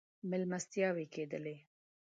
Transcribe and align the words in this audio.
مېلمستیاوې 0.29 1.05
کېدلې. 1.13 1.55